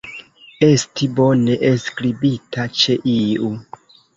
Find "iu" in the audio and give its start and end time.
3.17-3.53